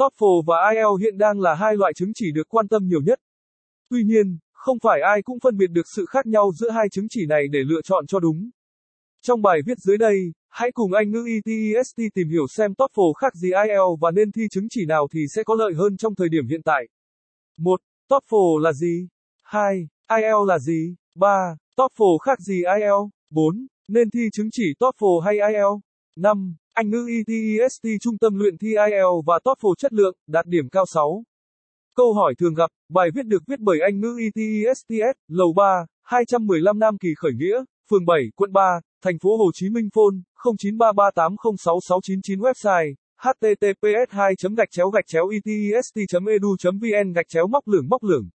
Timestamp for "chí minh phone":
39.54-40.16